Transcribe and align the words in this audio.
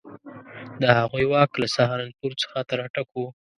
د 0.81 0.83
هغوی 0.99 1.25
واک 1.31 1.51
له 1.61 1.67
سهارنپور 1.75 2.31
څخه 2.43 2.57
تر 2.69 2.77
اټک 2.85 3.07
وو. 3.13 3.27